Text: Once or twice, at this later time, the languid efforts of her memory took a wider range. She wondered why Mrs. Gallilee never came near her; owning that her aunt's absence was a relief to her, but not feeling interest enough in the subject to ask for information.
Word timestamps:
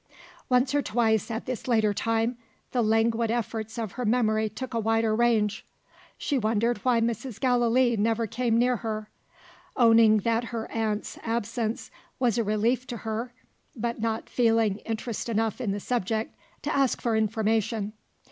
Once 0.49 0.73
or 0.73 0.81
twice, 0.81 1.29
at 1.29 1.45
this 1.45 1.67
later 1.67 1.93
time, 1.93 2.35
the 2.71 2.81
languid 2.81 3.29
efforts 3.29 3.77
of 3.77 3.91
her 3.91 4.03
memory 4.03 4.49
took 4.49 4.73
a 4.73 4.79
wider 4.79 5.15
range. 5.15 5.63
She 6.17 6.39
wondered 6.39 6.79
why 6.79 7.01
Mrs. 7.01 7.39
Gallilee 7.39 7.95
never 7.97 8.25
came 8.25 8.57
near 8.57 8.77
her; 8.77 9.11
owning 9.77 10.17
that 10.21 10.45
her 10.45 10.65
aunt's 10.71 11.19
absence 11.21 11.91
was 12.17 12.39
a 12.39 12.43
relief 12.43 12.87
to 12.87 12.97
her, 13.05 13.31
but 13.75 13.99
not 13.99 14.27
feeling 14.27 14.77
interest 14.87 15.29
enough 15.29 15.61
in 15.61 15.69
the 15.71 15.79
subject 15.79 16.33
to 16.63 16.75
ask 16.75 16.99
for 16.99 17.15
information. 17.15 17.93